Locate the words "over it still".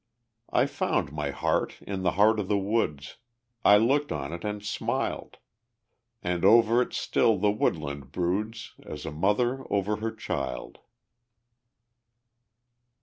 6.43-7.37